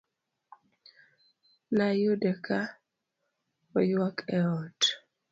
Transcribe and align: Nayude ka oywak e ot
Nayude 1.75 2.31
ka 2.45 2.59
oywak 3.77 4.17
e 4.37 4.39
ot 4.59 4.81